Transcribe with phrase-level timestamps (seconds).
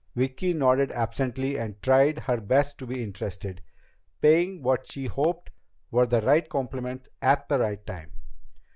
[0.15, 3.61] Vicki nodded absently and tried her best to be interested,
[4.19, 5.51] paying what she hoped
[5.91, 8.09] were the right compliments at the right time.